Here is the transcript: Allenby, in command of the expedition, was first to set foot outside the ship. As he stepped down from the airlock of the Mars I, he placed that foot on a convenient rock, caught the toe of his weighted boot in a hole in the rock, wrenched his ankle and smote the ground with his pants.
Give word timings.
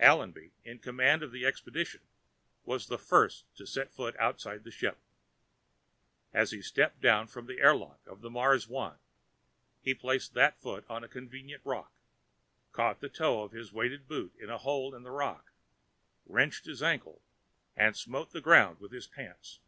Allenby, 0.00 0.52
in 0.62 0.78
command 0.78 1.22
of 1.22 1.32
the 1.32 1.46
expedition, 1.46 2.02
was 2.64 2.84
first 2.84 3.46
to 3.56 3.64
set 3.66 3.90
foot 3.90 4.14
outside 4.18 4.62
the 4.62 4.70
ship. 4.70 4.98
As 6.34 6.50
he 6.50 6.60
stepped 6.60 7.00
down 7.00 7.28
from 7.28 7.46
the 7.46 7.60
airlock 7.60 8.06
of 8.06 8.20
the 8.20 8.28
Mars 8.28 8.70
I, 8.70 8.96
he 9.80 9.94
placed 9.94 10.34
that 10.34 10.60
foot 10.60 10.84
on 10.90 11.02
a 11.02 11.08
convenient 11.08 11.62
rock, 11.64 11.94
caught 12.72 13.00
the 13.00 13.08
toe 13.08 13.40
of 13.42 13.52
his 13.52 13.72
weighted 13.72 14.06
boot 14.06 14.34
in 14.38 14.50
a 14.50 14.58
hole 14.58 14.94
in 14.94 15.02
the 15.02 15.10
rock, 15.10 15.50
wrenched 16.26 16.66
his 16.66 16.82
ankle 16.82 17.22
and 17.74 17.96
smote 17.96 18.32
the 18.32 18.42
ground 18.42 18.80
with 18.80 18.92
his 18.92 19.06
pants. 19.06 19.60